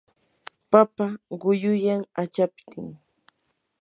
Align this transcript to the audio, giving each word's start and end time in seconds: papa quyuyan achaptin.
papa 0.71 1.07
quyuyan 1.41 2.01
achaptin. 2.21 2.87